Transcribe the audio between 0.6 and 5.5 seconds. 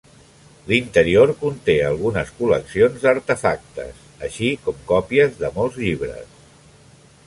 L'interior conté algunes col·leccions d'artefactes, així com còpies